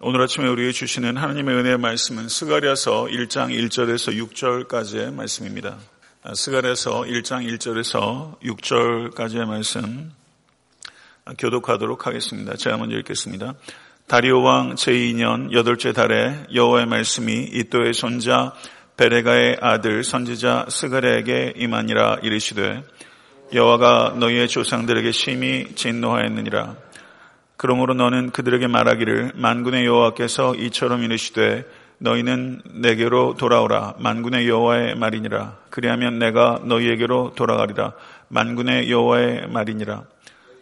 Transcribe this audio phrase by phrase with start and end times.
[0.00, 5.76] 오늘 아침에 우리에게 주시는 하나님의 은혜의 말씀은 스가랴서 1장 1절에서 6절까지의 말씀입니다.
[6.32, 10.12] 스가랴서 1장 1절에서 6절까지의 말씀
[11.36, 12.54] 교독하도록 하겠습니다.
[12.54, 13.54] 제가 먼저 읽겠습니다.
[14.06, 18.54] 다리오 왕 제2년 여덟째 달에 여호와의 말씀이 이또의 손자
[18.96, 22.84] 베레가의 아들 선지자 스가랴에게 임하니라 이르시되
[23.52, 26.87] 여호와가 너희의 조상들에게 심히 진노하였느니라
[27.58, 31.64] 그러므로 너는 그들에게 말하기를 만군의 여호와께서 이처럼 이르시되
[31.98, 33.94] 너희는 내게로 돌아오라.
[33.98, 35.56] 만군의 여호와의 말이니라.
[35.68, 37.94] 그리하면 내가 너희에게로 돌아가리라.
[38.28, 40.04] 만군의 여호와의 말이니라.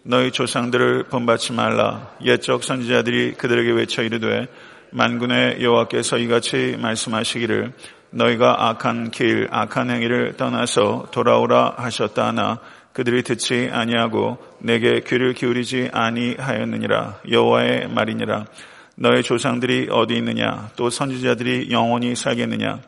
[0.05, 2.13] 너희 조상들을 본받지 말라.
[2.25, 4.47] 옛적 선지자들이 그들에게 외쳐 이르되
[4.91, 7.75] 만군의 여호와께서 이같이 말씀하시기를
[8.09, 12.59] 너희가 악한 길 악한 행위를 떠나서 돌아오라 하셨다 하나
[12.97, 17.21] 그들이 듣지 아니하고 내게 귀를 기울이지 아니하였느니라.
[17.31, 18.47] 여호와의 말이니라.
[18.95, 20.71] 너의 조상들이 어디 있느냐?
[20.77, 22.81] 또 선지자들이 영원히 살겠느냐?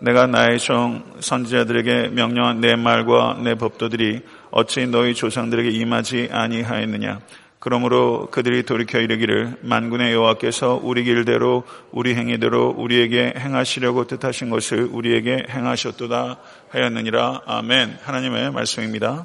[0.00, 7.20] 내가 나의 종 선지자들에게 명령한 내 말과 내 법도들이 어찌 너희 조상들에게 임하지 아니하였느냐?
[7.58, 15.46] 그러므로 그들이 돌이켜 이르기를 만군의 여호와께서 우리 길대로 우리 행위대로 우리에게 행하시려고 뜻하신 것을 우리에게
[15.48, 16.36] 행하셨도다
[16.68, 17.40] 하였느니라.
[17.46, 17.96] 아멘.
[18.02, 19.24] 하나님의 말씀입니다.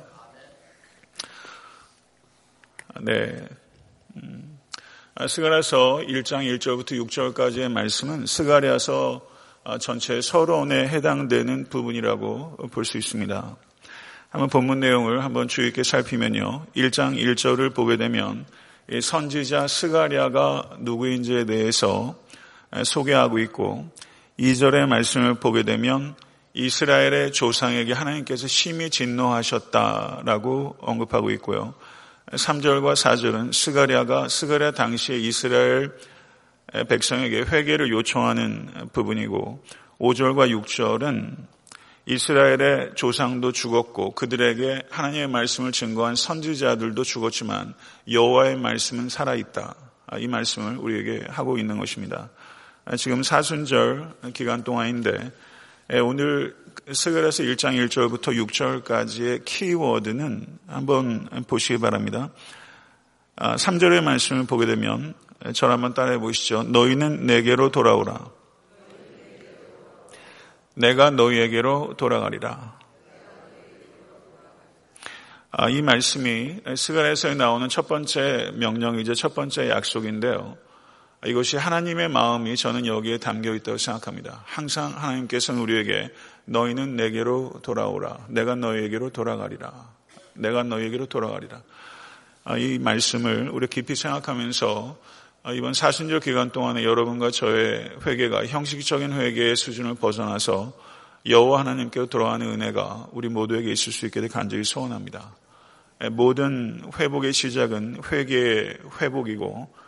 [3.00, 3.48] 네.
[4.18, 4.60] 음,
[5.28, 9.22] 스가랴서 1장 1절부터 6절까지의 말씀은 스가랴서
[9.64, 13.56] 아, 전체 서론에 해당되는 부분이라고 볼 수 있습니다.
[14.30, 16.66] 한번 본문 내용을 한번 주의 있게 살피면요.
[16.76, 18.46] 1장 1절을 보게 되면
[19.02, 22.16] 선지자 스가랴가 누구인지에 대해서
[22.84, 23.90] 소개하고 있고
[24.40, 26.16] 2절의 말씀을 보게 되면
[26.54, 31.74] 이스라엘의 조상에게 하나님께서 심히 진노하셨다라고 언급하고 있고요.
[32.28, 35.92] 3절과 4절은 스가랴가 스가랴 당시에 이스라엘
[36.88, 39.64] 백성에게 회개를 요청하는 부분이고
[40.00, 41.36] 5절과 6절은
[42.06, 47.76] 이스라엘의 조상도 죽었고 그들에게 하나님의 말씀을 증거한 선지자들도 죽었지만
[48.10, 49.76] 여호와의 말씀은 살아 있다.
[50.18, 52.30] 이 말씀을 우리에게 하고 있는 것입니다.
[52.98, 55.32] 지금 사순절 기간 동안인데
[56.00, 56.56] 오늘
[56.90, 62.30] 스가랴서 1장 1절부터 6절까지의 키워드는 한번 보시기 바랍니다.
[63.36, 65.14] 3절의 아, 말씀을 보게 되면
[65.54, 66.64] 저를 한번 따라해 보시죠.
[66.64, 68.26] 너희는 내게로 돌아오라.
[70.76, 72.80] 내가 너희에게로 돌아가리라.
[75.52, 80.58] 아, 이 말씀이 스가랴서에 나오는 첫 번째 명령이자 첫 번째 약속인데요.
[81.26, 84.44] 이것이 하나님의 마음이 저는 여기에 담겨 있다고 생각합니다.
[84.46, 86.10] 항상 하나님께서는 우리에게
[86.46, 88.26] 너희는 내게로 돌아오라.
[88.30, 89.72] 내가 너희에게로 돌아가리라.
[90.34, 91.62] 내가 너희에게로 돌아가리라.
[92.44, 94.98] 아, 이 말씀을 우리 깊이 생각하면서
[95.44, 100.74] 아, 이번 사순절 기간 동안에 여러분과 저의 회개가 형식적인 회개의 수준을 벗어나서
[101.28, 105.36] 여호와 하나님께로 돌아가는 은혜가 우리 모두에게 있을 수 있게 되 간절히 소원합니다.
[106.14, 109.81] 모든 회복의 시작은 회개의 회복이고 어,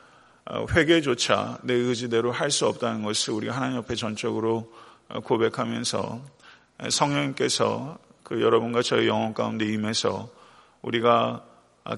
[0.50, 4.72] 회개조차 내 의지대로 할 수 없다는 것을 우리가 하나님 앞에 전적으로
[5.08, 6.22] 어, 고백하면서
[6.90, 10.30] 성령님께서 그 여러분과 저의 영혼 가운데 임해서
[10.82, 11.44] 우리가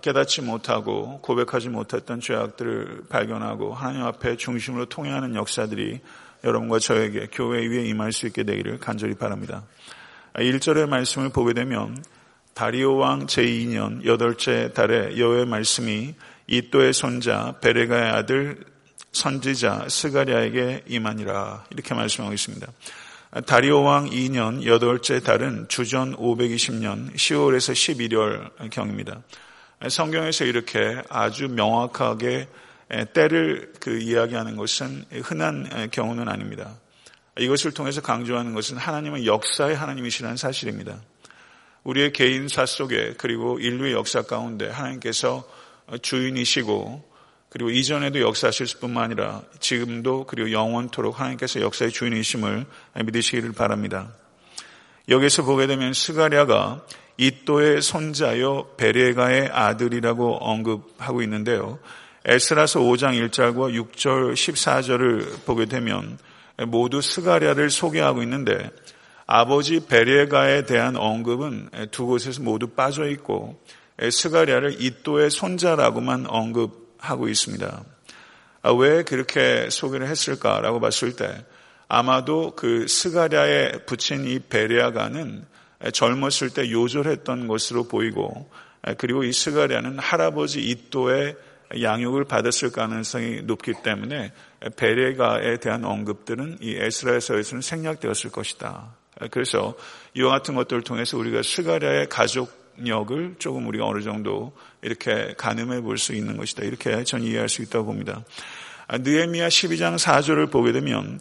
[0.02, 6.02] 깨닫지 못하고 고백하지 못했던 죄악들을 발견하고 하나님 앞에 중심으로 통행하는 역사들이
[6.44, 9.64] 여러분과 저에게 교회 위에 임할 수 있게 되기를 간절히 바랍니다.
[10.34, 12.04] 1절의 말씀을 보게 되면
[12.54, 16.16] 다리오 왕 제2년 여덟째 달에 여호의 말씀이
[16.48, 18.64] 이또의 손자 베레가의 아들
[19.12, 22.68] 선지자 스가리아에게 임하니라 이렇게 말씀하고 있습니다.
[23.48, 29.22] 다리오 왕 2년 여덟째 달은 주전 520년 10월에서 11월 경입니다.
[29.90, 32.48] 성경에서 이렇게 아주 명확하게
[33.14, 36.76] 때를 그 이야기하는 것은 흔한 경우는 아닙니다.
[37.38, 41.02] 이것을 통해서 강조하는 것은 하나님은 역사의 하나님이시라는 사실입니다.
[41.84, 45.46] 우리의 개인사 속에 그리고 인류의 역사 가운데 하나님께서
[46.02, 47.16] 주인이시고
[47.50, 52.66] 그리고 이전에도 역사하실 뿐만 아니라 지금도 그리고 영원토록 하나님께서 역사의 주인이심을
[53.06, 54.12] 믿으시기를 바랍니다.
[55.08, 56.86] 여기서 보게 되면 스가랴가
[57.18, 61.80] 이또의 손자요 베레가의 아들이라고 언급하고 있는데요.
[62.26, 66.18] 에스라서 5장 1절과 6절 14절을 보게 되면
[66.68, 68.70] 모두 스가랴를 소개하고 있는데
[69.28, 73.62] 아버지 베레갸에 대한 언급은 두 곳에서 모두 빠져 있고
[74.00, 77.84] 스가랴를 잇도의 손자라고만 언급하고 있습니다.
[78.62, 81.46] 아, 왜 그렇게 소개를 했을까라고 봤을 때
[81.88, 85.46] 아마도 그 스가랴의 부친 이 베레갸는
[85.94, 88.50] 젊었을 때 요절했던 것으로 보이고
[88.98, 91.36] 그리고 이 스가랴는 할아버지 이또의
[91.82, 94.32] 양육을 받았을 가능성이 높기 때문에
[94.78, 98.96] 베레가에 대한 언급들은 이 에스라에서에서는 생략되었을 것이다.
[99.32, 99.76] 그래서
[100.16, 105.98] 이와 같은 것들을 통해서 우리가 스가랴의 가족 력을 조금 우리가 어느 정도 이렇게 가늠해 볼
[105.98, 106.64] 수 있는 것이다.
[106.64, 108.24] 이렇게 전 이해할 수 있다고 봅니다.
[108.90, 111.20] 느에미아 12장 4절을 보게 되면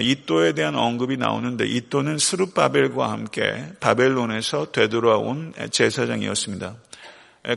[0.00, 6.76] 이또에 대한 언급이 나오는데 이또는 스룹바벨과 함께 바벨론에서 되돌아온 제사장이었습니다.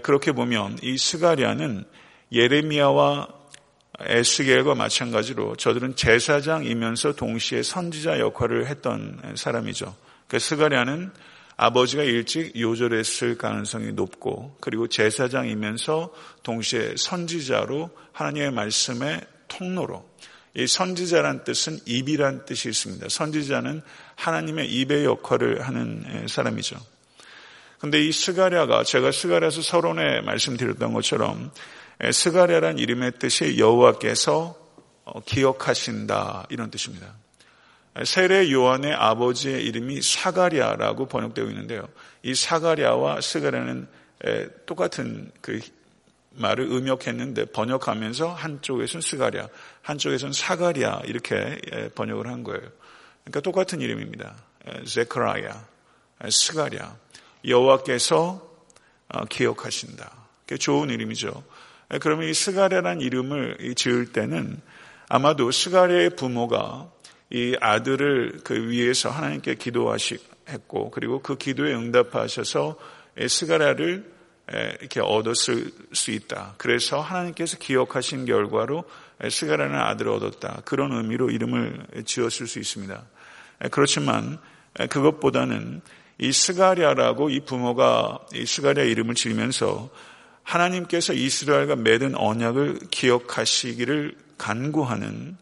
[0.01, 1.85] 그렇게 보면 이 스가랴는
[2.33, 3.27] 예레미야와
[3.99, 9.95] 에스겔과 마찬가지로 저들은 제사장이면서 동시에 선지자 역할을 했던 사람이죠.
[10.27, 11.11] 그 스가랴는
[11.57, 16.13] 아버지가 일찍 요절했을 가능성이 높고 그리고 제사장이면서
[16.43, 20.05] 동시에 선지자로 하나님의 말씀의 통로로
[20.55, 23.07] 이 선지자란 뜻은 입이란 뜻이 있습니다.
[23.09, 23.81] 선지자는
[24.15, 26.77] 하나님의 입의 역할을 하는 사람이죠.
[27.79, 31.51] 근데 이 스가랴가 제가 스가랴에서 서론에 말씀드렸던 것처럼
[32.11, 34.65] 스가랴란 이름의 뜻이 여호와께서
[35.05, 37.13] 어, 기억하신다 이런 뜻입니다.
[38.03, 41.87] 세례 요한의 아버지의 이름이 사가랴라고 번역되어 있는데요.
[42.23, 43.87] 이 사가랴와 스가랴는
[44.65, 45.61] 똑같은 그
[46.31, 49.47] 말을 음역했는데 번역하면서 한쪽에서는 스가랴,
[49.81, 51.57] 한쪽에서는 사가랴 이렇게
[51.95, 52.67] 번역을 한 거예요.
[53.23, 54.35] 그러니까 똑같은 이름입니다.
[54.85, 55.65] 제크라야,
[56.29, 56.97] 스가랴.
[57.47, 58.55] 여호와께서
[59.07, 60.11] 어, 기억하신다.
[60.59, 61.43] 좋은 이름이죠.
[62.01, 64.59] 그러면 이 스가랴란 이름을 지을 때는
[65.07, 66.89] 아마도 스가랴의 부모가
[67.29, 72.77] 이 아들을 그 위해서 하나님께 기도하셨고 그리고 그 기도에 응답하셔서
[73.27, 74.13] 스가랴를
[74.79, 76.53] 이렇게 얻었을 수 있다.
[76.57, 78.83] 그래서 하나님께서 기억하신 결과로
[79.27, 80.61] 스가랴는 아들을 얻었다.
[80.65, 83.03] 그런 의미로 이름을 지었을 수 있습니다.
[83.71, 84.37] 그렇지만
[84.89, 85.81] 그것보다는
[86.19, 89.89] 이 스가랴라고 이 부모가 이 스가랴 이름을 지으면서
[90.43, 95.37] 하나님께서 이스라엘과 맺은 언약을 기억하시기를 간구하는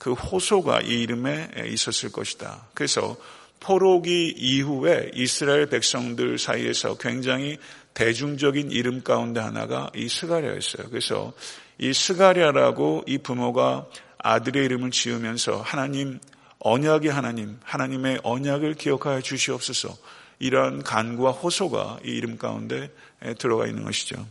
[0.00, 2.66] 그 호소가 이 이름에 있었을 것이다.
[2.72, 3.18] 그래서
[3.60, 7.58] 포로기 이후에 이스라엘 백성들 사이에서 굉장히
[7.92, 10.88] 대중적인 이름 가운데 하나가 이 스가랴였어요.
[10.88, 11.34] 그래서
[11.76, 13.86] 이 스가랴라고 이 부모가
[14.16, 16.18] 아들의 이름을 지으면서 하나님
[16.60, 19.94] 언약의 하나님, 하나님의 언약을 기억하여 주시옵소서.
[20.38, 22.90] 이러한 간구와 호소가 이 이름 가운데
[23.38, 24.26] 들어가 있는 것이죠.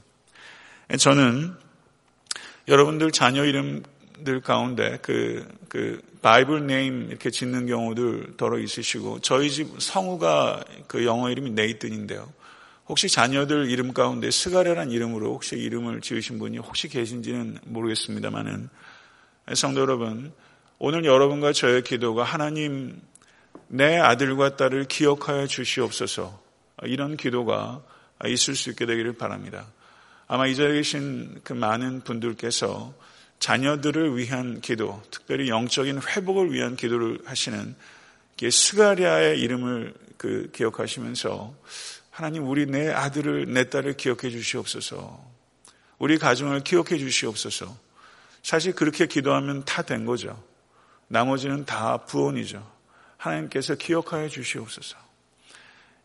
[0.98, 1.54] 저는
[2.68, 3.84] 여러분들 자녀 이름
[4.24, 11.06] 들 가운데 그, 그, Bible name 이렇게 짓는 경우들 더러 있으시고, 저희 집 성우가 그
[11.06, 12.32] 영어 이름이 네이튼인데요.
[12.88, 18.70] 혹시 자녀들 이름 가운데 스가랴란 이름으로 혹시 이름을 지으신 분이 혹시 계신지는 모르겠습니다만은,
[19.54, 20.32] 성도 여러분,
[20.78, 23.02] 오늘 여러분과 저의 기도가 하나님
[23.68, 26.42] 내 아들과 딸을 기억하여 주시옵소서
[26.84, 27.84] 이런 기도가
[28.26, 29.68] 있을 수 있게 되기를 바랍니다.
[30.28, 32.94] 아마 이 자리에 계신 그 많은 분들께서
[33.40, 37.76] 자녀들을 위한 기도, 특별히 영적인 회복을 위한 기도를 하시는
[38.42, 41.54] 스가리아의 이름을 그 기억하시면서
[42.10, 45.30] 하나님 우리 내 아들을 내 딸을 기억해 주시옵소서.
[45.98, 47.78] 우리 가정을 기억해 주시옵소서.
[48.44, 50.42] 사실 그렇게 기도하면 다 된 거죠.
[51.08, 52.66] 나머지는 다 부원이죠.
[53.18, 54.98] 하나님께서 기억하여 주시옵소서.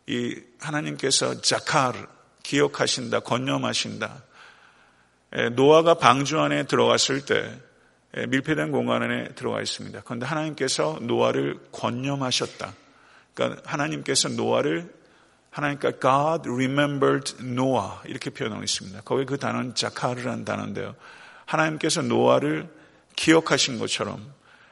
[0.07, 1.97] 이 하나님께서 자카르
[2.43, 4.23] 기억하신다, 건념하신다.
[5.55, 7.51] 노아가 방주 안에 들어갔을 때
[8.27, 10.01] 밀폐된 공간 안에 들어가 있습니다.
[10.05, 12.73] 그런데 하나님께서 노아를 건념하셨다.
[13.33, 14.89] 그러니까 하나님께서 노아를
[15.51, 19.01] 하나님과 God remembered Noah 이렇게 표현하고 있습니다.
[19.01, 20.95] 거기 그 단어는 자카르라는 단어인데요.
[21.45, 22.69] 하나님께서 노아를
[23.15, 24.25] 기억하신 것처럼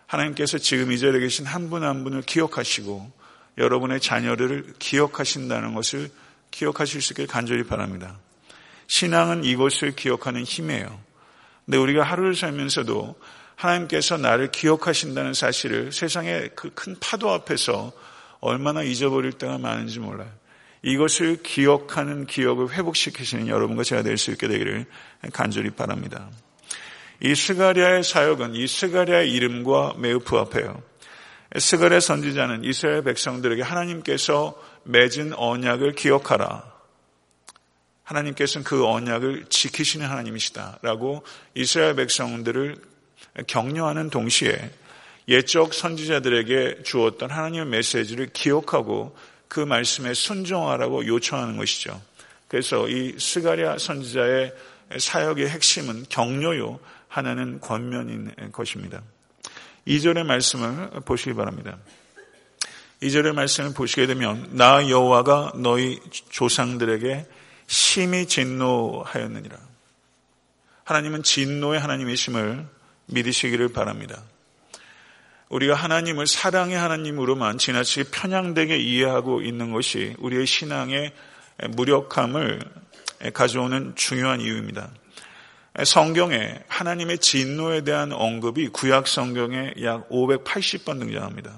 [0.08, 3.12] 하나님께서 지금 이 자리에 계신 한 분한 한 분을 기억하시고
[3.58, 6.10] 여러분의 자녀를 기억하신다는 것을
[6.52, 8.18] 기억하실 수 있길 간절히 바랍니다.
[8.94, 11.00] 신앙은 이것을 기억하는 힘이에요.
[11.66, 13.16] 근데 우리가 하루를 살면서도
[13.56, 17.92] 하나님께서 나를 기억하신다는 사실을 세상의 그 큰 파도 앞에서
[18.40, 20.30] 얼마나 잊어버릴 때가 많은지 몰라요.
[20.84, 24.86] 이것을 기억하는 기억을 회복시키시는 여러분과 제가 될 수 있게 되기를
[25.34, 26.30] 간절히 바랍니다.
[27.20, 30.84] 이 스가랴의 사역은 이 스가랴의 이름과 매우 부합해요.
[31.58, 36.73] 스가랴 선지자는 이스라엘 백성들에게 하나님께서 맺은 언약을 기억하라.
[38.04, 41.24] 하나님께서는 그 언약을 지키시는 하나님이시다라고
[41.56, 42.76] 이스라엘 백성들을
[43.48, 44.72] 격려하는 동시에
[45.28, 49.16] 예적 선지자들에게 주었던 하나님의 메시지를 기억하고
[49.48, 52.02] 그 말씀에 순종하라고 요청하는 것이죠.
[52.48, 54.54] 그래서 이 스가랴 선지자의
[54.98, 59.02] 사역의 핵심은 격려요, 하나는 권면인 것입니다.
[59.88, 61.78] 2절의 말씀을 보시기 바랍니다.
[63.02, 67.26] 2절의 말씀을 보시게 되면 나 여호와가 너희 조상들에게
[67.68, 69.58] 심히 진노하였느니라.
[70.84, 72.68] 하나님은 진노의 하나님이심을
[73.08, 74.22] 믿으시기를 바랍니다.
[75.50, 81.14] 우리가 하나님을 사랑의 하나님으로만 지나치게 편향되게 이해하고 있는 것이 우리의 신앙의
[81.70, 82.62] 무력함을
[83.34, 84.90] 가져오는 중요한 이유입니다.
[85.86, 91.56] 성경에 하나님의 진노에 대한 언급이 구약 성경에 약 580번 등장합니다.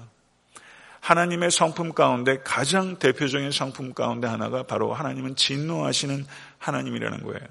[1.06, 6.26] 하나님의 성품 가운데 가장 대표적인 성품 가운데 하나가 바로 하나님은 진노하시는
[6.58, 7.46] 하나님이라는 거예요.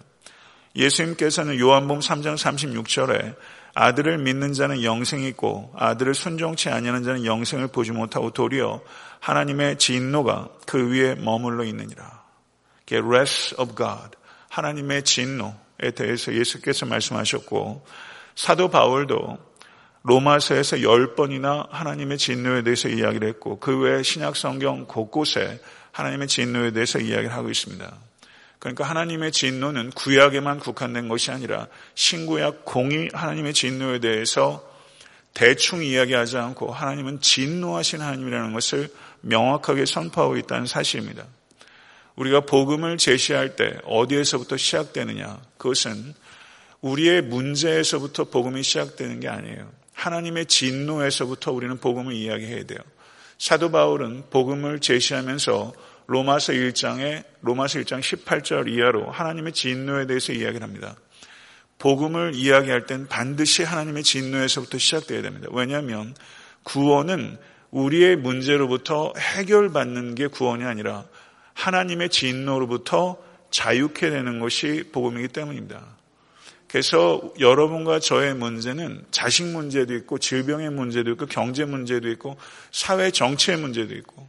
[0.75, 3.33] 예수님께서는 요한복음 3장 36절에
[3.73, 8.81] 아들을 믿는 자는 영생이 있고 아들을 순종치 아니하는 자는 영생을 보지 못하고 도리어
[9.21, 12.23] 하나님의 진노가 그 위에 머물러 있느니라.
[12.91, 14.17] wrath of God.
[14.49, 17.85] 하나님의 진노에 대해서 예수께서 말씀하셨고
[18.35, 19.54] 사도 바울도
[20.05, 25.59] 로마서에서 열 번이나 하나님의 진노에 대해서 이야기를 했고 그 외에 신약 성경 곳곳에
[25.91, 27.91] 하나님의 진노에 대해서 이야기를 하고 있습니다.
[28.59, 34.63] 그러니까 하나님의 진노는 구약에만 국한된 것이 아니라 신구약 공이 하나님의 진노에 대해서
[35.33, 38.89] 대충 이야기하지 않고 하나님은 진노하신 하나님이라는 것을
[39.21, 41.25] 명확하게 선포하고 있다는 사실입니다.
[42.15, 45.41] 우리가 복음을 제시할 때 어디에서부터 시작되느냐?
[45.57, 46.13] 그것은
[46.81, 49.84] 우리의 문제에서부터 복음이 시작되는 게 아니에요.
[49.95, 52.79] 하나님의 진노에서부터 우리는 복음을 이야기해야 돼요.
[53.37, 55.73] 사도 바울은 복음을 제시하면서
[56.07, 60.95] 로마서 1장에 로마서 1장 18절 이하로 하나님의 진노에 대해서 이야기를 합니다.
[61.79, 65.47] 복음을 이야기할 땐 반드시 하나님의 진노에서부터 시작돼야 됩니다.
[65.51, 66.15] 왜냐하면
[66.63, 67.37] 구원은
[67.71, 71.05] 우리의 문제로부터 해결받는 게 구원이 아니라
[71.53, 73.17] 하나님의 진노로부터
[73.51, 75.97] 자유케 되는 것이 복음이기 때문입니다.
[76.67, 82.37] 그래서 여러분과 저의 문제는 자식 문제도 있고 질병의 문제도 있고 경제 문제도 있고
[82.71, 84.27] 사회 정치의 문제도 있고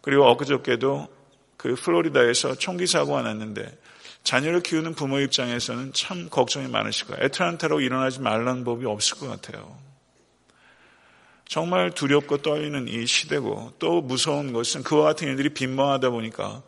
[0.00, 1.08] 그리고 엊그저께도
[1.56, 3.76] 그 플로리다에서 총기 사고가 났는데
[4.22, 7.24] 자녀를 키우는 부모 입장에서는 참 걱정이 많으실 거예요.
[7.24, 9.78] 애틀란타로 일어나지 말라는 법이 없을 것 같아요.
[11.46, 16.62] 정말 두렵고 떨리는 이 시대고 또 무서운 것은 그와 같은 일들이 빈번하다 보니까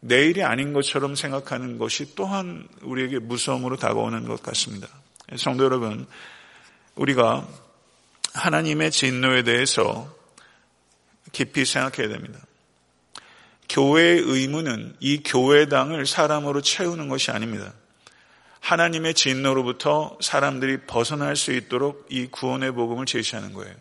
[0.00, 4.88] 내일이 아닌 것처럼 생각하는 것이 또한 우리에게 무서움으로 다가오는 것 같습니다.
[5.36, 6.06] 성도 여러분,
[6.96, 7.46] 우리가
[8.34, 10.12] 하나님의 진노에 대해서
[11.32, 12.38] 깊이 생각해야 됩니다.
[13.68, 17.72] 교회의 의무는 이 교회당을 사람으로 채우는 것이 아닙니다.
[18.60, 23.74] 하나님의 진노로부터 사람들이 벗어날 수 있도록 이 구원의 복음을 제시하는 거예요.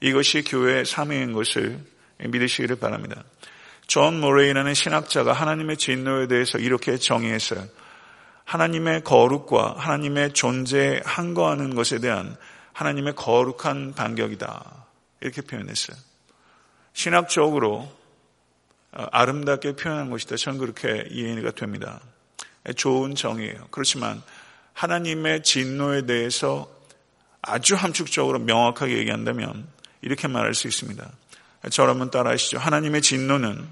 [0.00, 1.80] 이것이 교회의 사명인 것을
[2.18, 3.24] 믿으시기를 바랍니다.
[3.86, 7.64] 존 머레이라는 신학자가 하나님의 진노에 대해서 이렇게 정의했어요.
[8.44, 12.36] 하나님의 거룩과 하나님의 존재에 항거하는 것에 대한
[12.72, 14.86] 하나님의 거룩한 반격이다.
[15.20, 15.96] 이렇게 표현했어요.
[16.92, 17.90] 신학적으로
[18.92, 20.36] 아름답게 표현한 것이다.
[20.36, 22.00] 저는 그렇게 이해가 됩니다.
[22.76, 23.68] 좋은 정의예요.
[23.70, 24.22] 그렇지만
[24.72, 26.68] 하나님의 진노에 대해서
[27.42, 29.66] 아주 함축적으로 명확하게 얘기한다면
[30.00, 31.10] 이렇게 말할 수 있습니다.
[31.70, 32.58] 저를 한번 따라 하시죠.
[32.58, 33.68] 하나님의 진노는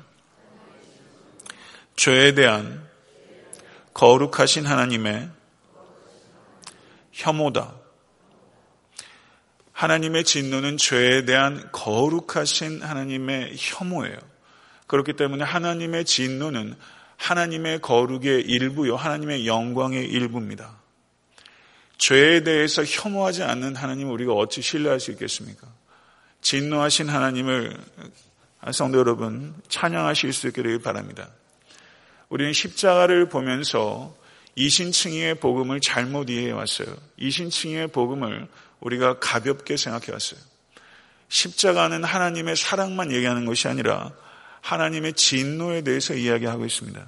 [1.97, 2.87] 죄에 대한
[3.95, 5.29] 거룩하신 하나님의
[7.13, 7.75] 혐오다.
[9.73, 14.17] 하나님의 진노는 죄에 대한 거룩하신 하나님의 혐오예요.
[14.87, 16.77] 그렇기 때문에 하나님의 진노는
[17.17, 20.81] 하나님의 거룩의 일부요, 하나님의 영광의 일부입니다.
[21.99, 25.69] 죄에 대해서 혐오하지 않는 하나님을 우리가 어찌 신뢰할 수 있겠습니까?
[26.43, 27.77] 진노하신 하나님을
[28.73, 31.29] 성도 여러분 찬양하실 수 있기를 바랍니다.
[32.29, 34.15] 우리는 십자가를 보면서
[34.55, 36.95] 이신층의 복음을 잘못 이해해 왔어요.
[37.17, 38.49] 이신층의 복음을
[38.81, 40.41] 우리가 가볍게 생각해 왔어요.
[41.29, 44.13] 십자가는 하나님의 사랑만 얘기하는 것이 아니라
[44.61, 47.07] 하나님의 진노에 대해서 이야기하고 있습니다.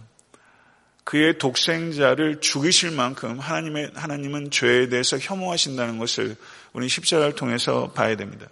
[1.05, 6.37] 그의 독생자를 죽이실 만큼 하나님의, 하나님은 죄에 대해서 혐오하신다는 것을
[6.73, 8.47] 우리는 십자가를 통해서 봐야 됩니다.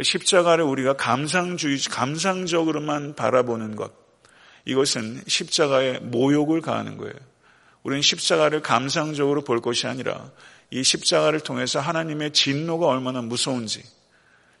[0.00, 3.92] 십자가를 우리가 감상주의, 감상적으로만 바라보는 것.
[4.64, 7.14] 이것은 십자가에 모욕을 가하는 거예요.
[7.82, 10.30] 우리는 십자가를 감상적으로 볼 것이 아니라
[10.70, 13.82] 이 십자가를 통해서 하나님의 진노가 얼마나 무서운지,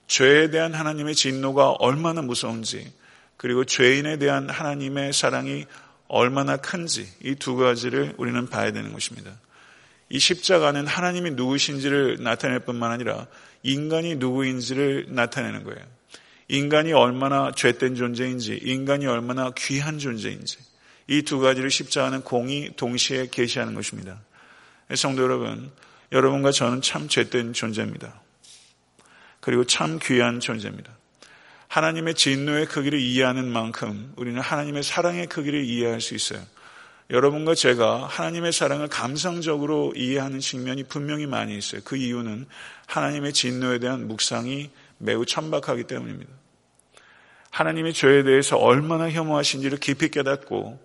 [0.08, 2.92] 죄에 대한 하나님의 진노가 얼마나 무서운지,
[3.36, 5.66] 그리고 죄인에 대한 하나님의 사랑이
[6.08, 9.30] 얼마나 큰지 이 두 가지를 우리는 봐야 되는 것입니다.
[10.10, 13.26] 이 십자가는 하나님이 누구신지를 나타낼 뿐만 아니라
[13.62, 15.80] 인간이 누구인지를 나타내는 거예요.
[16.48, 20.58] 인간이 얼마나 죄된 존재인지, 인간이 얼마나 귀한 존재인지,
[21.06, 24.20] 이 두 가지를 십자가는 공이 동시에 계시하는 것입니다.
[24.96, 25.70] 성도 여러분,
[26.10, 28.20] 여러분과 저는 참 죄된 존재입니다.
[29.40, 30.92] 그리고 참 귀한 존재입니다.
[31.68, 36.40] 하나님의 진노의 크기를 이해하는 만큼 우리는 하나님의 사랑의 크기를 이해할 수 있어요.
[37.10, 41.80] 여러분과 제가 하나님의 사랑을 감성적으로 이해하는 측면이 분명히 많이 있어요.
[41.84, 42.46] 그 이유는
[42.86, 46.30] 하나님의 진노에 대한 묵상이 매우 천박하기 때문입니다.
[47.50, 50.80] 하나님의 죄에 대해서 얼마나 혐오하신지를 깊이 깨닫고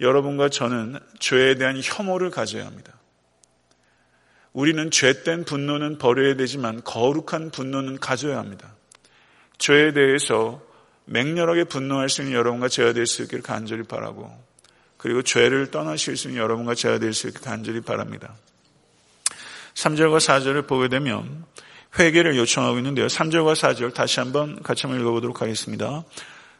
[0.00, 2.92] 여러분과 저는 죄에 대한 혐오를 가져야 합니다.
[4.52, 8.74] 우리는 죄된 분노는 버려야 되지만 거룩한 분노는 가져야 합니다.
[9.56, 10.60] 죄에 대해서
[11.06, 14.30] 맹렬하게 분노할 수 있는 여러분과 제가 될 수 있기를 간절히 바라고
[15.04, 18.32] 그리고 죄를 떠나실 수 있는 여러분과 제가 될 수 있기를 간절히 바랍니다.
[19.74, 21.44] 3절과 4절을 보게 되면
[21.98, 23.08] 회개를 요청하고 있는데요.
[23.08, 26.04] 3절과 4절 다시 한번 같이 한번 읽어보도록 하겠습니다.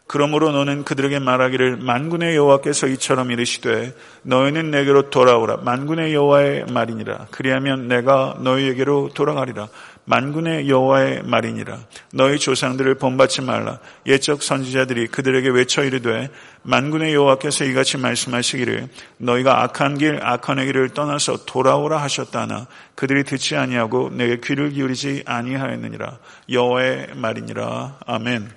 [0.06, 7.88] 그러므로 너는 그들에게 말하기를 만군의 여호와께서 이처럼 이르시되 너희는 내게로 돌아오라 만군의 여호와의 말이니라 그리하면
[7.88, 9.68] 내가 너희에게로 돌아가리라
[10.04, 11.78] 만군의 여호와의 말이니라
[12.12, 16.28] 너희 조상들을 본받지 말라 예적 선지자들이 그들에게 외쳐 이르되
[16.64, 24.10] 만군의 여호와께서 이같이 말씀하시기를 너희가 악한 길 악한 길을 떠나서 돌아오라 하셨다나 그들이 듣지 아니하고
[24.10, 26.18] 내게 귀를 기울이지 아니하였느니라
[26.50, 28.50] 여호와의 말이니라 아멘.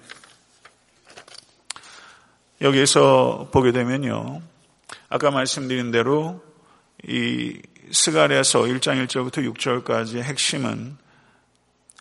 [2.62, 4.42] 여기에서 보게 되면요.
[5.10, 6.42] 아까 말씀드린 대로
[7.06, 7.62] 이
[7.92, 10.98] 스가랴서 1장 1절부터 6절까지의 핵심은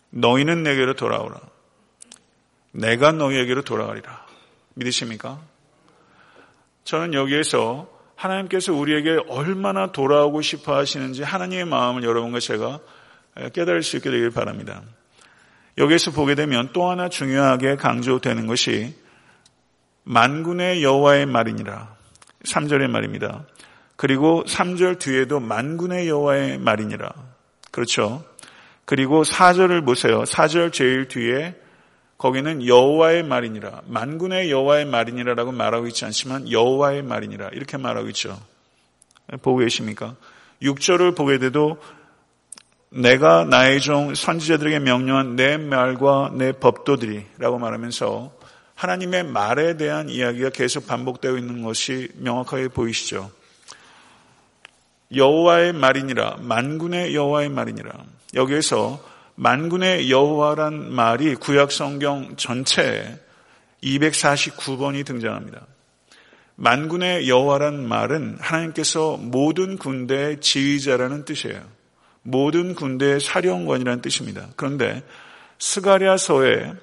[0.09, 1.39] 너희는 내게로 돌아오라.
[2.71, 4.25] 내가 너희에게로 돌아가리라.
[4.75, 5.39] 믿으십니까?
[6.87, 12.79] 저는 여기에서 하나님께서 우리에게 얼마나 돌아오고 싶어 하시는지 하나님의 마음을 여러분과 제가
[13.51, 14.83] 깨달을 수 있게 되길 바랍니다.
[15.77, 18.95] 여기에서 보게 되면 또 하나 중요하게 강조되는 것이
[20.05, 21.93] 만군의 여호와의 말이니라.
[22.45, 23.45] 3절의 말입니다.
[23.97, 27.11] 그리고 3절 뒤에도 만군의 여호와의 말이니라.
[27.69, 28.23] 그렇죠?
[28.85, 30.23] 그리고 4절을 보세요.
[30.23, 31.53] 4절 제일 뒤에
[32.17, 33.81] 거기는 여호와의 말이니라.
[33.85, 37.49] 만군의 여호와의 말이니라라고 말하고 있지 않지만 여호와의 말이니라.
[37.53, 38.39] 이렇게 말하고 있죠.
[39.41, 40.15] 보고 계십니까?
[40.61, 41.77] 6절을 보게 돼도
[42.89, 48.31] 내가 나의 종 선지자들에게 명령한 내 말과 내 법도들이라고 말하면서
[48.75, 53.31] 하나님의 말에 대한 이야기가 계속 반복되어 있는 것이 명확하게 보이시죠.
[55.13, 57.91] 여호와의 말이니라 만군의 여호와의 말이니라
[58.35, 59.01] 여기에서
[59.39, 63.19] 만군의 여호와란 말이 구약 성경 전체에
[63.83, 65.61] 249번이 등장합니다.
[66.55, 71.61] 만군의 여호와란 말은 하나님께서 모든 군대의 지휘자라는 뜻이에요.
[72.23, 74.47] 모든 군대의 사령관이라는 뜻입니다.
[74.55, 75.03] 그런데
[75.59, 76.73] 스가랴서에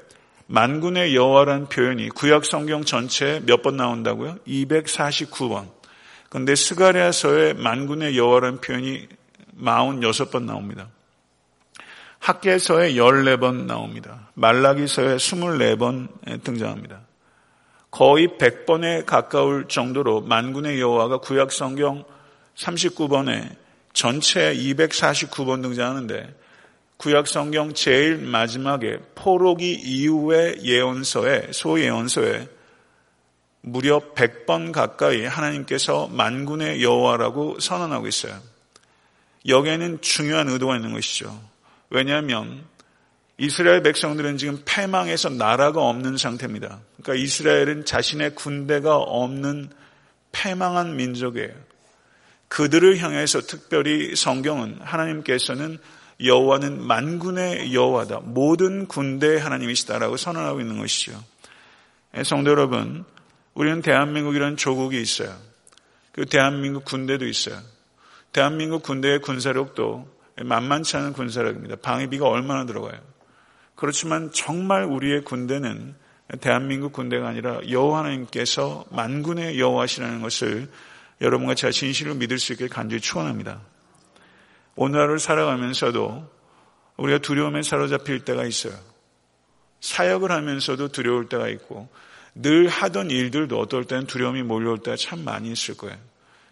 [0.46, 4.36] 만군의 여호와라는 표현이 구약 성경 전체에 몇 번 나온다고요?
[4.46, 5.70] 249번.
[6.28, 9.08] 그런데 스가랴서에 만군의 여호와라는 표현이
[9.60, 10.88] 46번 나옵니다.
[12.24, 14.30] 학계서에 14번 나옵니다.
[14.32, 16.08] 말라기서에 24번
[16.42, 17.02] 등장합니다.
[17.90, 22.02] 거의 100번에 가까울 정도로 만군의 여호와가 구약 성경
[22.56, 23.54] 39번에
[23.92, 26.34] 전체 249번 등장하는데
[26.96, 32.48] 구약 성경 제일 마지막에 포로기 이후의 예언서에 소예언서에
[33.60, 38.40] 무려 100번 가까이 하나님께서 만군의 여호와라고 선언하고 있어요.
[39.46, 41.52] 여기에는 중요한 의도가 있는 것이죠.
[41.90, 42.64] 왜냐하면
[43.36, 46.80] 이스라엘 백성들은 지금 패망해서 나라가 없는 상태입니다.
[46.96, 49.70] 그러니까 이스라엘은 자신의 군대가 없는
[50.32, 51.52] 패망한 민족이에요.
[52.48, 55.78] 그들을 향해서 특별히 성경은 하나님께서는
[56.22, 58.20] 여호와는 만군의 여호와다.
[58.20, 61.20] 모든 군대의 하나님이시다라고 선언하고 있는 것이죠.
[62.16, 63.04] 예, 성도 여러분,
[63.54, 65.36] 우리는 대한민국이라는 조국이 있어요.
[66.12, 67.58] 그 대한민국 군대도 있어요.
[68.32, 71.76] 대한민국 군대의 군사력도 만만치 않은 군사력입니다.
[71.76, 72.98] 방위비가 얼마나 들어가요.
[73.74, 75.94] 그렇지만 정말 우리의 군대는
[76.40, 80.68] 대한민국 군대가 아니라 여호와 하나님께서 만군의 여호와시라는 것을
[81.20, 83.60] 여러분과 제가 진실로 믿을 수 있게 간절히 축원합니다.
[84.76, 86.30] 오늘 하루를 살아가면서도
[86.96, 88.74] 우리가 두려움에 사로잡힐 때가 있어요.
[89.80, 91.88] 사역을 하면서도 두려울 때가 있고
[92.34, 95.96] 늘 하던 일들도 어떨 때는 두려움이 몰려올 때가 참 많이 있을 거예요.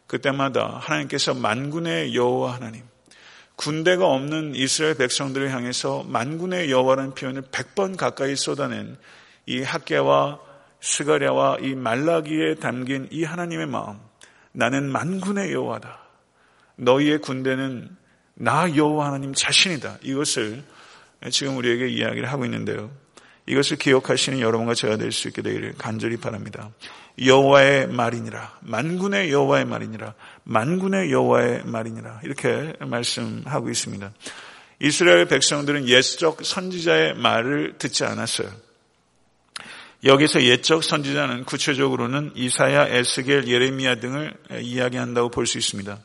[0.06, 2.82] 그때마다 하나님께서 만군의 여호와 하나님,
[3.62, 8.96] 군대가 없는 이스라엘 백성들을 향해서 만군의 여호와라는 표현을 100번 가까이 쏟아낸
[9.46, 10.40] 이 학계와
[10.80, 14.00] 스가랴와 이 말라기에 담긴 이 하나님의 마음,
[14.50, 16.00] 나는 만군의 여호와다.
[16.74, 17.96] 너희의 군대는
[18.34, 19.98] 나 여호와 하나님 자신이다.
[20.02, 20.64] 이것을
[21.30, 22.90] 지금 우리에게 이야기를 하고 있는데요.
[23.46, 26.70] 이것을 기억하시는 여러분과 제가 될 수 있게 되기를 간절히 바랍니다.
[27.24, 28.58] 여호와의 말이니라.
[28.62, 30.14] 만군의 여호와의 말이니라.
[30.44, 32.20] 만군의 여호와의 말이니라.
[32.24, 34.12] 이렇게 말씀하고 있습니다.
[34.80, 38.48] 이스라엘 백성들은 옛적 선지자의 말을 듣지 않았어요.
[40.04, 45.98] 여기서 옛적 선지자는 구체적으로는 이사야, 에스겔, 예레미야 등을 이야기한다고 볼 수 있습니다.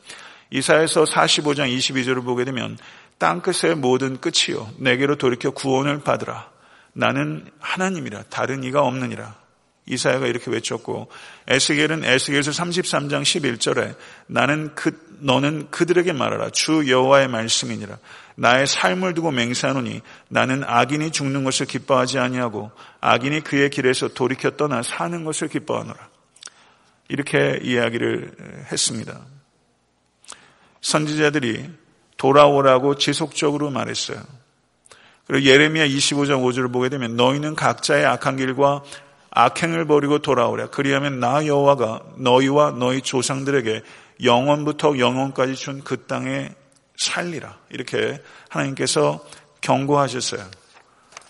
[0.50, 2.78] 이사야서 45장 22절을 보게 되면
[3.18, 6.48] 땅끝의 모든 끝이요 내게로 돌이켜 구원을 받으라.
[6.92, 9.47] 나는 하나님이라 다른 이가 없느니라.
[9.88, 11.08] 이사야가 이렇게 외쳤고
[11.48, 13.96] 에스겔은 에스겔서 33장 11절에
[14.26, 17.98] 나는 그 너는 그들에게 말하라 주 여호와의 말씀이니라
[18.36, 22.70] 나의 삶을 두고 맹세하노니 나는 악인이 죽는 것을 기뻐하지 아니하고
[23.00, 26.08] 악인이 그의 길에서 돌이켜 떠나 사는 것을 기뻐하노라
[27.08, 29.20] 이렇게 이야기를 했습니다.
[30.80, 31.70] 선지자들이
[32.16, 34.22] 돌아오라고 지속적으로 말했어요.
[35.26, 38.82] 그리고 예레미야 25장 5절을 보게 되면 너희는 각자의 악한 길과
[39.30, 40.70] 악행을 버리고 돌아오랴.
[40.70, 43.82] 그리하면 나 여호와가 너희와 너희 조상들에게
[44.22, 46.50] 영원부터 영원까지 준 그 땅에
[46.96, 47.56] 살리라.
[47.70, 49.24] 이렇게 하나님께서
[49.60, 50.44] 경고하셨어요.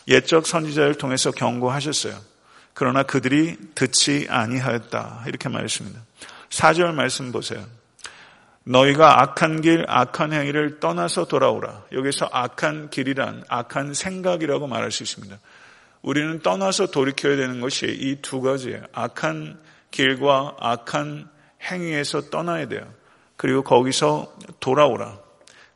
[0.08, 2.18] 옛적 선지자를 통해서 경고하셨어요.
[2.72, 5.24] 그러나 그들이 듣지 아니하였다.
[5.26, 6.00] 이렇게 말했습니다.
[6.50, 7.64] 4절 말씀 보세요.
[8.64, 11.84] 너희가 악한 길, 악한 행위를 떠나서 돌아오라.
[11.92, 15.38] 여기서 악한 길이란 악한 생각이라고 말할 수 있습니다.
[16.02, 18.84] 우리는 떠나서 돌이켜야 되는 것이 이 두 가지예요.
[18.92, 19.58] 악한
[19.90, 21.28] 길과 악한
[21.62, 22.92] 행위에서 떠나야 돼요.
[23.36, 25.18] 그리고 거기서 돌아오라.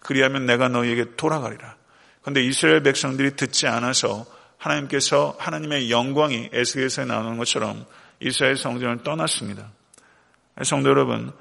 [0.01, 1.77] 그리하면 내가 너희에게 돌아가리라.
[2.23, 4.27] 그런데 이스라엘 백성들이 듣지 않아서
[4.59, 7.85] 하나님께서 하나님의 영광이 에스겔서에 나오는 것처럼
[8.21, 9.71] 이스라엘 성전을 떠났습니다.
[10.63, 11.33] 성도 여러분,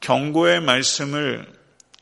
[0.00, 1.46] 경고의 말씀을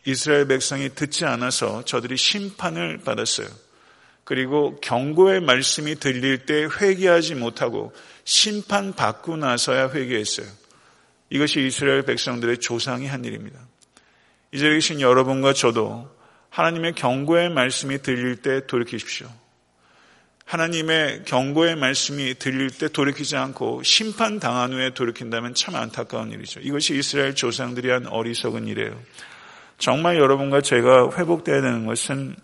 [0.05, 3.47] 이스라엘 백성이 듣지 않아서 저들이 심판을 받았어요.
[4.27, 7.93] 그리고 경고의 말씀이 들릴 때 회개하지 못하고
[8.25, 10.49] 심판 받고 나서야 회개했어요.
[11.31, 13.57] 이것이 이스라엘 백성들의 조상이 한 일입니다.
[14.51, 16.11] 이 자리에 계신 여러분과 저도
[16.51, 19.29] 하나님의 경고의 말씀이 들릴 때 돌이키십시오.
[20.45, 26.59] 하나님의 경고의 말씀이 들릴 때 돌이키지 않고 심판 당한 후에 돌이킨다면 참 안타까운 일이죠.
[26.61, 29.01] 이것이 이스라엘 조상들이 한 어리석은 일이에요.
[29.79, 32.35] 정말 여러분과 제가 회복되어야 되는 것은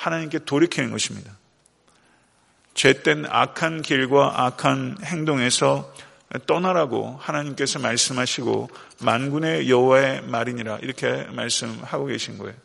[0.00, 1.36] 하나님께 돌이키는 것입니다.
[2.72, 5.92] 죄된 악한 길과 악한 행동에서
[6.46, 8.70] 떠나라고 하나님께서 말씀하시고
[9.02, 12.56] 만군의 여호와의 말이니라 이렇게 말씀하고 계신 거예요.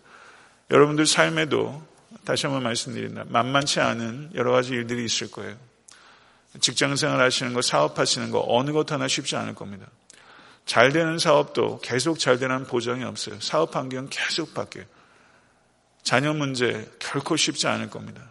[0.72, 1.86] 여러분들 삶에도
[2.24, 3.26] 다시 한번 말씀드린다.
[3.28, 5.56] 만만치 않은 여러 가지 일들이 있을 거예요.
[6.62, 9.88] 직장 생활 하시는 거, 사업하시는 거, 어느 것 하나 쉽지 않을 겁니다.
[10.66, 13.42] 잘 되는 사업도 계속 잘 되는 보장이 없어요.
[13.42, 14.86] 사업 환경 계속 바뀌어요.
[16.06, 18.22] 자녀 문제 결코 쉽지 않을 겁니다.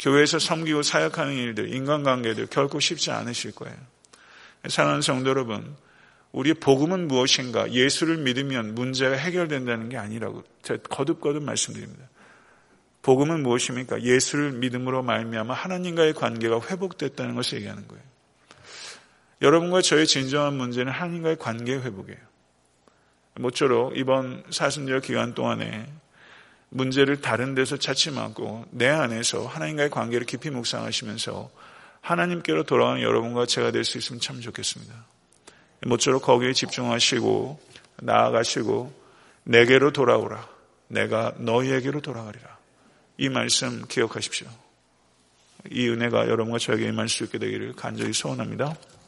[0.00, 3.76] 교회에서 섬기고 사역하는 일들, 인간관계들 결코 쉽지 않으실 거예요.
[4.66, 5.76] 사랑하는 성도 여러분,
[6.32, 7.70] 우리의 복음은 무엇인가?
[7.70, 12.08] 예수를 믿으면 문제가 해결된다는 게 아니라고 제가 거듭거듭 말씀드립니다.
[13.02, 14.00] 복음은 무엇입니까?
[14.00, 18.02] 예수를 믿음으로 말미암아 하나님과의 관계가 회복됐다는 것을 얘기하는 거예요.
[19.42, 22.18] 여러분과 저의 진정한 문제는 하나님과의 관계 회복이에요.
[23.34, 25.86] 모쪼록 이번 사순절 기간 동안에
[26.74, 31.48] 문제를 다른 데서 찾지 말고 내 안에서 하나님과의 관계를 깊이 묵상하시면서
[32.00, 34.92] 하나님께로 돌아가는 여러분과 제가 될 수 있으면 참 좋겠습니다.
[35.86, 37.60] 모쪼록 거기에 집중하시고
[38.02, 38.92] 나아가시고
[39.44, 40.48] 내게로 돌아오라.
[40.88, 42.58] 내가 너희에게로 돌아가리라.
[43.18, 44.48] 이 말씀 기억하십시오.
[45.70, 48.74] 이 은혜가 여러분과 저에게 임할 수 있게 되기를 간절히 소원합니다.